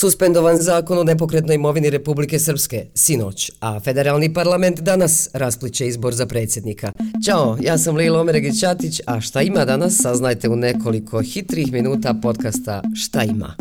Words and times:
Suspendovan 0.00 0.56
zakon 0.56 0.98
o 0.98 1.04
nepokretnoj 1.04 1.54
imovini 1.54 1.90
Republike 1.90 2.38
Srpske, 2.38 2.86
sinoć, 2.94 3.50
a 3.60 3.80
federalni 3.80 4.34
parlament 4.34 4.80
danas 4.80 5.28
raspliće 5.32 5.86
izbor 5.86 6.14
za 6.14 6.26
predsjednika. 6.26 6.92
Ćao, 7.26 7.58
ja 7.60 7.78
sam 7.78 7.96
Lilo 7.96 8.20
Omeregić-Ćatić, 8.20 9.00
a 9.06 9.20
šta 9.20 9.42
ima 9.42 9.64
danas 9.64 9.96
saznajte 10.02 10.48
u 10.48 10.56
nekoliko 10.56 11.22
hitrih 11.22 11.72
minuta 11.72 12.14
podcasta 12.22 12.82
Šta 12.94 13.22
ima. 13.22 13.54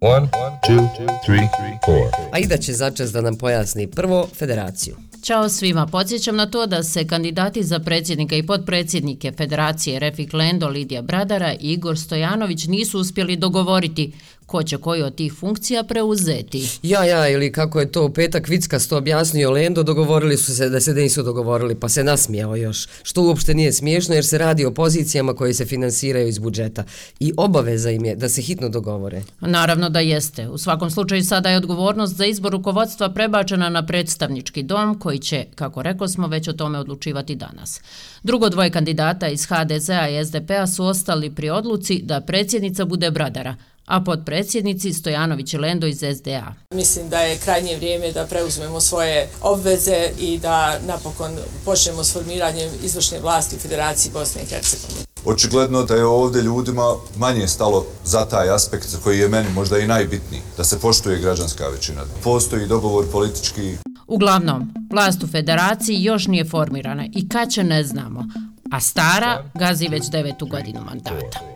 One, 0.00 0.28
two, 0.68 0.88
three, 1.26 1.48
four. 1.86 2.06
A 2.32 2.38
Ida 2.38 2.56
će 2.56 2.72
začas 2.72 3.12
da 3.12 3.20
nam 3.20 3.36
pojasni 3.36 3.86
prvo 3.86 4.28
federaciju. 4.34 4.96
Ćao 5.22 5.48
svima, 5.48 5.86
podsjećam 5.86 6.36
na 6.36 6.50
to 6.50 6.66
da 6.66 6.82
se 6.82 7.06
kandidati 7.06 7.62
za 7.62 7.78
predsjednika 7.78 8.36
i 8.36 8.42
podpredsjednike 8.42 9.32
Federacije 9.32 9.98
Refik 9.98 10.32
Lendo, 10.32 10.68
Lidija 10.68 11.02
Bradara 11.02 11.52
i 11.52 11.72
Igor 11.72 11.98
Stojanović 11.98 12.66
nisu 12.66 13.00
uspjeli 13.00 13.36
dogovoriti 13.36 14.12
ko 14.46 14.62
će 14.62 14.76
koji 14.76 15.02
od 15.02 15.14
tih 15.14 15.32
funkcija 15.32 15.84
preuzeti. 15.84 16.68
Ja, 16.82 17.04
ja, 17.04 17.28
ili 17.28 17.52
kako 17.52 17.80
je 17.80 17.92
to 17.92 18.04
u 18.04 18.10
petak 18.10 18.48
Vickasto 18.48 18.96
objasnio 18.96 19.50
Lendo, 19.50 19.82
dogovorili 19.82 20.36
su 20.36 20.56
se 20.56 20.68
da 20.68 20.80
se 20.80 20.94
nisu 20.94 21.22
dogovorili, 21.22 21.74
pa 21.74 21.88
se 21.88 22.04
nasmijao 22.04 22.56
još. 22.56 22.86
Što 23.02 23.22
uopšte 23.22 23.54
nije 23.54 23.72
smiješno 23.72 24.14
jer 24.14 24.24
se 24.24 24.38
radi 24.38 24.64
o 24.64 24.70
pozicijama 24.70 25.34
koje 25.34 25.54
se 25.54 25.64
finansiraju 25.64 26.28
iz 26.28 26.38
budžeta. 26.38 26.84
I 27.20 27.32
obaveza 27.36 27.90
im 27.90 28.04
je 28.04 28.16
da 28.16 28.28
se 28.28 28.42
hitno 28.42 28.68
dogovore. 28.68 29.22
Naravno 29.40 29.90
da 29.90 30.00
jeste. 30.00 30.48
U 30.48 30.58
svakom 30.58 30.90
slučaju 30.90 31.24
sada 31.24 31.50
je 31.50 31.56
odgovornost 31.56 32.16
za 32.16 32.26
izbor 32.26 32.52
rukovodstva 32.52 33.08
prebačena 33.08 33.68
na 33.68 33.86
predstavnički 33.86 34.62
dom 34.62 34.98
koji 34.98 35.18
će, 35.18 35.44
kako 35.54 35.82
rekao 35.82 36.08
smo, 36.08 36.26
već 36.26 36.48
o 36.48 36.52
tome 36.52 36.78
odlučivati 36.78 37.34
danas. 37.34 37.80
Drugo 38.22 38.48
dvoje 38.48 38.70
kandidata 38.70 39.28
iz 39.28 39.46
HDZ-a 39.46 40.08
i 40.08 40.24
SDP-a 40.24 40.66
su 40.66 40.84
ostali 40.84 41.34
pri 41.34 41.50
odluci 41.50 42.00
da 42.02 42.20
predsjednica 42.20 42.84
bude 42.84 43.10
Bradara, 43.10 43.56
a 43.86 44.00
podpredsjednici 44.00 44.92
Stojanović 44.92 45.54
i 45.54 45.58
Lendo 45.58 45.86
iz 45.86 45.98
SDA. 46.18 46.54
Mislim 46.74 47.08
da 47.08 47.18
je 47.18 47.38
krajnje 47.38 47.76
vrijeme 47.76 48.12
da 48.12 48.26
preuzmemo 48.26 48.80
svoje 48.80 49.28
obveze 49.42 50.10
i 50.18 50.38
da 50.38 50.78
napokon 50.86 51.36
počnemo 51.64 52.04
s 52.04 52.12
formiranjem 52.12 52.70
izvršne 52.82 53.20
vlasti 53.20 53.56
u 53.56 53.58
Federaciji 53.58 54.12
Bosne 54.12 54.42
i 54.42 54.46
Hercegovine. 54.46 55.04
Očigledno 55.24 55.82
da 55.82 55.94
je 55.94 56.04
ovdje 56.04 56.42
ljudima 56.42 56.94
manje 57.16 57.48
stalo 57.48 57.86
za 58.04 58.24
taj 58.24 58.50
aspekt 58.50 58.96
koji 59.04 59.18
je 59.18 59.28
meni 59.28 59.48
možda 59.54 59.78
i 59.78 59.86
najbitniji, 59.86 60.42
da 60.56 60.64
se 60.64 60.80
poštuje 60.80 61.18
građanska 61.18 61.68
većina. 61.68 62.00
Postoji 62.22 62.66
dogovor 62.66 63.04
politički. 63.12 63.76
Uglavnom, 64.06 64.74
vlast 64.90 65.22
u 65.22 65.26
federaciji 65.26 66.02
još 66.02 66.26
nije 66.26 66.44
formirana 66.44 67.06
i 67.12 67.28
kad 67.28 67.50
će 67.50 67.64
ne 67.64 67.84
znamo, 67.84 68.24
a 68.72 68.80
stara 68.80 69.44
gazi 69.54 69.88
već 69.88 70.10
devetu 70.10 70.46
godinu 70.46 70.80
mandata. 70.80 71.53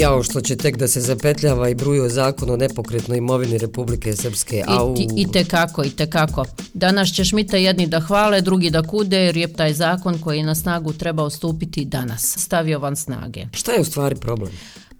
Jao 0.00 0.22
što 0.22 0.40
će 0.40 0.56
tek 0.56 0.76
da 0.76 0.88
se 0.88 1.00
zapetljava 1.00 1.68
i 1.68 1.74
bruju 1.74 2.08
zakon 2.08 2.50
o 2.50 2.56
nepokretnoj 2.56 3.18
imovini 3.18 3.58
Republike 3.58 4.16
Srpske. 4.16 4.64
Au. 4.66 4.94
I, 4.98 5.08
I 5.16 5.32
te 5.32 5.44
kako, 5.44 5.84
i 5.84 5.90
te 5.90 6.10
kako. 6.10 6.44
Danas 6.74 7.08
će 7.08 7.24
Šmita 7.24 7.56
jedni 7.56 7.86
da 7.86 8.00
hvale, 8.00 8.40
drugi 8.40 8.70
da 8.70 8.82
kude, 8.82 9.16
jer 9.16 9.36
je 9.36 9.52
taj 9.52 9.72
zakon 9.72 10.18
koji 10.18 10.42
na 10.42 10.54
snagu 10.54 10.92
treba 10.92 11.24
ustupiti 11.24 11.84
danas. 11.84 12.34
Stavio 12.38 12.78
van 12.78 12.96
snage. 12.96 13.46
Šta 13.52 13.72
je 13.72 13.80
u 13.80 13.84
stvari 13.84 14.16
problem? 14.16 14.52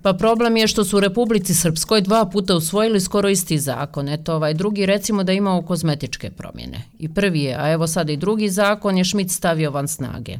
Pa 0.03 0.13
problem 0.13 0.57
je 0.57 0.67
što 0.67 0.85
su 0.85 0.97
u 0.97 1.01
Republici 1.01 1.55
Srpskoj 1.55 2.01
dva 2.01 2.27
puta 2.27 2.55
usvojili 2.55 3.01
skoro 3.01 3.29
isti 3.29 3.59
zakon. 3.59 4.09
Eto, 4.09 4.35
ovaj 4.35 4.55
drugi 4.55 4.87
recimo 4.87 5.25
da 5.25 5.33
imao 5.33 5.63
kozmetičke 5.63 6.31
promjene. 6.31 6.83
I 6.99 7.15
prvi 7.15 7.41
je, 7.41 7.57
a 7.59 7.73
evo 7.73 7.87
sada 7.87 8.13
i 8.13 8.17
drugi 8.17 8.49
zakon 8.49 8.99
je 8.99 9.05
Šmit 9.05 9.31
stavio 9.31 9.71
van 9.71 9.89
snage. 9.89 10.37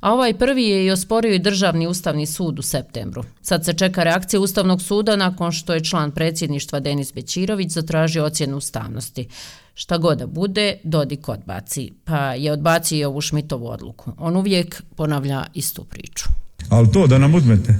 A 0.00 0.12
ovaj 0.12 0.34
prvi 0.38 0.64
je 0.64 0.86
i 0.86 0.90
osporio 0.90 1.34
i 1.34 1.38
državni 1.38 1.86
ustavni 1.86 2.26
sud 2.26 2.58
u 2.58 2.62
septembru. 2.62 3.24
Sad 3.42 3.64
se 3.64 3.72
čeka 3.72 4.02
reakcija 4.02 4.40
Ustavnog 4.40 4.82
suda 4.82 5.16
nakon 5.16 5.52
što 5.52 5.74
je 5.74 5.84
član 5.84 6.10
predsjedništva 6.10 6.80
Denis 6.80 7.14
Bećirović 7.14 7.72
zatražio 7.72 8.24
ocjenu 8.24 8.56
ustavnosti. 8.56 9.28
Šta 9.74 9.98
god 9.98 10.18
da 10.18 10.26
bude, 10.26 10.78
Dodik 10.84 11.28
odbaci. 11.28 11.92
Pa 12.04 12.34
je 12.34 12.52
odbacio 12.52 13.08
ovu 13.08 13.20
Šmitovu 13.20 13.66
odluku. 13.66 14.12
On 14.18 14.36
uvijek 14.36 14.82
ponavlja 14.96 15.46
istu 15.54 15.84
priču. 15.84 16.28
Ali 16.70 16.92
to 16.92 17.06
da 17.06 17.18
nam 17.18 17.34
uzmete, 17.34 17.74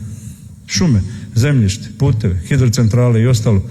šume, 0.67 1.03
zemljište, 1.35 1.89
puteve, 1.99 2.41
hidrocentrale 2.49 3.23
i 3.23 3.27
ostalo, 3.27 3.63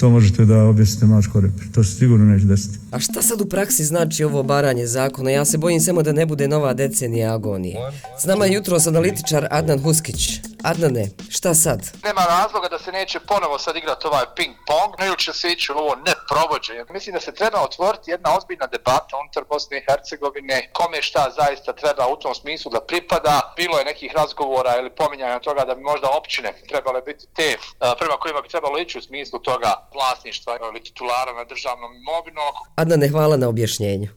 to 0.00 0.10
možete 0.10 0.44
da 0.44 0.64
objasnite 0.64 1.06
Mačko 1.06 1.40
Repir. 1.40 1.64
To 1.72 1.84
se 1.84 1.94
sigurno 1.94 2.24
neće 2.24 2.44
desiti. 2.46 2.78
A 2.90 2.98
šta 2.98 3.22
sad 3.22 3.40
u 3.40 3.46
praksi 3.46 3.84
znači 3.84 4.24
ovo 4.24 4.42
baranje 4.42 4.86
zakona? 4.86 5.30
Ja 5.30 5.44
se 5.44 5.58
bojim 5.58 5.80
samo 5.80 6.02
da 6.02 6.12
ne 6.12 6.26
bude 6.26 6.48
nova 6.48 6.74
decenija 6.74 7.34
agonije. 7.34 7.76
S 8.20 8.24
nama 8.24 8.46
je 8.46 8.54
jutro 8.54 8.78
analitičar 8.86 9.46
Adnan 9.50 9.82
Huskić. 9.82 10.40
Adnane, 10.64 11.08
šta 11.30 11.54
sad? 11.54 11.80
Nema 12.04 12.24
razloga 12.24 12.68
da 12.68 12.78
se 12.78 12.92
neće 12.92 13.20
ponovo 13.20 13.58
sad 13.58 13.76
igrati 13.76 14.06
ovaj 14.06 14.24
ping-pong, 14.36 14.90
ne 14.98 15.16
će 15.18 15.32
se 15.32 15.52
ići 15.52 15.72
ovo 15.72 15.96
neprovođenje. 16.08 16.84
Mislim 16.90 17.14
da 17.14 17.20
se 17.20 17.34
treba 17.34 17.58
otvoriti 17.62 18.10
jedna 18.10 18.36
ozbiljna 18.36 18.66
debata 18.66 19.16
unutar 19.22 19.44
Bosne 19.48 19.78
i 19.78 19.84
Hercegovine, 19.88 20.70
kome 20.72 21.02
šta 21.02 21.22
zaista 21.38 21.72
treba 21.72 22.06
u 22.08 22.16
tom 22.16 22.34
smislu 22.34 22.72
da 22.72 22.80
pripada. 22.80 23.52
Bilo 23.56 23.78
je 23.78 23.84
nekih 23.84 24.12
razgovora 24.16 24.76
ili 24.78 24.90
pominjanja 24.90 25.38
toga 25.38 25.64
da 25.64 25.74
bi 25.74 25.82
možda 25.82 26.08
općine 26.18 26.52
trebale 26.68 27.00
biti 27.02 27.26
te 27.36 27.56
prema 27.98 28.16
kojima 28.20 28.40
bi 28.40 28.48
trebalo 28.48 28.78
ići 28.78 28.98
u 28.98 29.02
smislu 29.02 29.38
toga 29.38 29.88
vlasništva 29.94 30.58
ili 30.72 30.82
titulara 30.82 31.32
na 31.32 31.44
državnom 31.44 31.90
imovinu. 31.94 32.40
Adnane, 32.76 33.08
hvala 33.08 33.36
na 33.36 33.48
objašnjenju. 33.48 34.08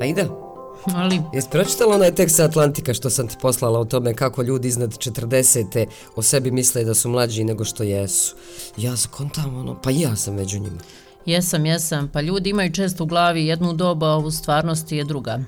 Aida? 0.00 0.47
Ali... 0.94 1.20
Jesi 1.34 1.48
pročitala 1.50 1.94
onaj 1.94 2.14
tekst 2.14 2.36
sa 2.36 2.44
Atlantika 2.44 2.94
što 2.94 3.10
sam 3.10 3.28
ti 3.28 3.36
poslala 3.42 3.80
o 3.80 3.84
tome 3.84 4.14
kako 4.14 4.42
ljudi 4.42 4.68
iznad 4.68 4.90
40. 4.90 5.86
o 6.16 6.22
sebi 6.22 6.50
misle 6.50 6.84
da 6.84 6.94
su 6.94 7.08
mlađi 7.08 7.44
nego 7.44 7.64
što 7.64 7.82
jesu? 7.82 8.36
Ja 8.76 8.96
se 8.96 9.08
kontam 9.10 9.56
ono, 9.56 9.80
pa 9.82 9.90
ja 9.90 10.16
sam 10.16 10.34
među 10.34 10.58
njima. 10.58 10.78
Jesam, 11.26 11.66
jesam. 11.66 12.08
Pa 12.12 12.20
ljudi 12.20 12.50
imaju 12.50 12.72
često 12.72 13.04
u 13.04 13.06
glavi 13.06 13.46
jednu 13.46 13.72
dobu, 13.72 14.06
a 14.06 14.16
u 14.16 14.30
stvarnosti 14.30 14.96
je 14.96 15.04
druga. 15.04 15.40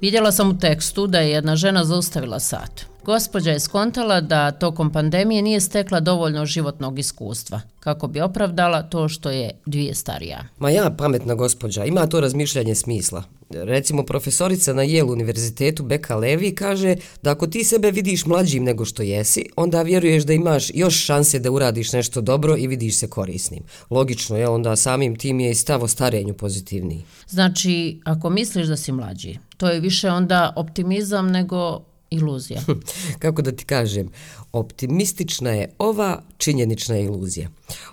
Vidjela 0.00 0.32
sam 0.32 0.50
u 0.50 0.58
tekstu 0.58 1.06
da 1.06 1.20
je 1.20 1.30
jedna 1.30 1.56
žena 1.56 1.84
zaustavila 1.84 2.40
sat. 2.40 2.84
Gospođa 3.04 3.50
je 3.50 3.60
skontala 3.60 4.20
da 4.20 4.50
tokom 4.50 4.92
pandemije 4.92 5.42
nije 5.42 5.60
stekla 5.60 6.00
dovoljno 6.00 6.46
životnog 6.46 6.98
iskustva, 6.98 7.60
kako 7.80 8.06
bi 8.06 8.20
opravdala 8.20 8.82
to 8.82 9.08
što 9.08 9.30
je 9.30 9.50
dvije 9.66 9.94
starija. 9.94 10.44
Ma 10.58 10.70
ja, 10.70 10.90
pametna 10.98 11.34
gospođa, 11.34 11.84
ima 11.84 12.06
to 12.06 12.20
razmišljanje 12.20 12.74
smisla. 12.74 13.22
Recimo, 13.54 14.02
profesorica 14.02 14.72
na 14.72 14.82
Yale 14.82 15.12
univerzitetu 15.12 15.82
Beka 15.82 16.16
Levi 16.16 16.54
kaže 16.54 16.96
da 17.22 17.30
ako 17.30 17.46
ti 17.46 17.64
sebe 17.64 17.90
vidiš 17.90 18.26
mlađim 18.26 18.64
nego 18.64 18.84
što 18.84 19.02
jesi, 19.02 19.44
onda 19.56 19.82
vjeruješ 19.82 20.24
da 20.24 20.32
imaš 20.32 20.70
još 20.74 21.04
šanse 21.04 21.38
da 21.38 21.50
uradiš 21.50 21.92
nešto 21.92 22.20
dobro 22.20 22.56
i 22.56 22.66
vidiš 22.66 22.96
se 22.96 23.08
korisnim. 23.08 23.62
Logično 23.90 24.36
je, 24.36 24.48
onda 24.48 24.76
samim 24.76 25.16
tim 25.16 25.40
je 25.40 25.50
i 25.50 25.54
stavo 25.54 25.88
starenju 25.88 26.34
pozitivniji. 26.34 27.04
Znači, 27.28 28.00
ako 28.04 28.30
misliš 28.30 28.66
da 28.66 28.76
si 28.76 28.92
mlađi, 28.92 29.38
to 29.56 29.68
je 29.68 29.80
više 29.80 30.10
onda 30.10 30.52
optimizam 30.56 31.30
nego 31.30 31.80
iluzija. 32.10 32.60
Kako 33.22 33.42
da 33.42 33.52
ti 33.52 33.64
kažem, 33.64 34.10
optimistična 34.52 35.50
je 35.50 35.70
ova 35.78 36.22
činjenična 36.38 36.98
iluzija. 36.98 37.48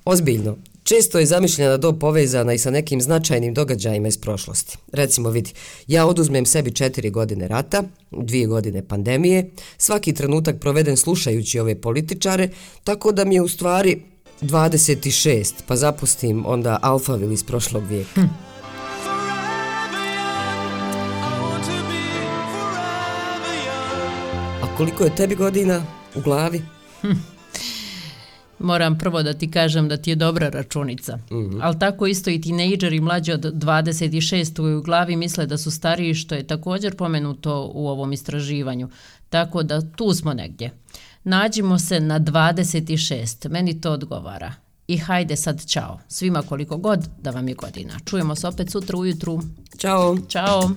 Ozbiljno, 0.06 0.58
često 0.90 1.20
je 1.20 1.26
zamišljena 1.26 1.78
do 1.78 1.94
povezana 1.94 2.54
i 2.54 2.58
sa 2.58 2.72
nekim 2.72 3.02
značajnim 3.02 3.54
događajima 3.54 4.08
iz 4.08 4.18
prošlosti. 4.18 4.78
Recimo, 4.92 5.30
vidi, 5.30 5.54
ja 5.88 6.06
oduzmem 6.06 6.46
sebi 6.46 6.72
četiri 6.72 7.10
godine 7.10 7.48
rata, 7.48 7.84
dvije 8.12 8.48
godine 8.48 8.88
pandemije, 8.88 9.50
svaki 9.78 10.14
trenutak 10.14 10.60
proveden 10.60 10.98
slušajući 10.98 11.60
ove 11.60 11.82
političare, 11.82 12.50
tako 12.84 13.12
da 13.12 13.26
mi 13.26 13.36
je 13.36 13.42
u 13.42 13.48
stvari 13.48 14.02
26, 14.42 15.54
pa 15.68 15.76
zapustim 15.76 16.46
onda 16.46 16.80
Alphaville 16.82 17.34
iz 17.34 17.44
prošlog 17.44 17.84
vijeka. 17.90 18.22
Hm. 18.22 18.28
koliko 24.78 25.04
je 25.04 25.16
tebi 25.16 25.36
godina 25.36 25.86
u 26.16 26.22
glavi? 26.22 26.62
Hm. 27.02 27.39
Moram 28.60 28.98
prvo 28.98 29.24
da 29.24 29.34
ti 29.34 29.52
kažem 29.52 29.88
da 29.88 29.98
ti 29.98 30.10
je 30.10 30.16
dobra 30.16 30.50
računica. 30.50 31.16
Mm 31.16 31.36
-hmm. 31.36 31.60
Ali 31.62 31.80
tako 31.80 32.08
isto 32.08 32.30
i 32.30 32.42
tinejdžeri 32.42 33.02
mlađi 33.02 33.32
od 33.32 33.42
26 33.42 34.78
u 34.78 34.82
glavi 34.82 35.16
misle 35.16 35.46
da 35.46 35.58
su 35.58 35.72
stariji, 35.72 36.14
što 36.14 36.36
je 36.36 36.48
također 36.48 36.96
pomenuto 36.96 37.72
u 37.74 37.88
ovom 37.88 38.14
istraživanju. 38.14 38.90
Tako 39.30 39.64
da 39.64 39.82
tu 39.92 40.14
smo 40.14 40.34
negdje. 40.34 40.72
Nađimo 41.24 41.80
se 41.80 42.00
na 42.00 42.20
26. 42.20 43.50
Meni 43.50 43.82
to 43.82 43.92
odgovara. 43.92 44.54
I 44.88 44.98
hajde 44.98 45.36
sad 45.36 45.66
čao. 45.66 46.00
Svima 46.08 46.42
koliko 46.42 46.78
god 46.78 47.08
da 47.22 47.32
vam 47.32 47.48
je 47.48 47.54
godina. 47.54 47.94
Čujemo 48.06 48.36
se 48.36 48.48
opet 48.48 48.72
sutra 48.72 48.98
ujutru. 48.98 49.42
Ćao. 49.78 50.18
Ćao. 50.30 50.72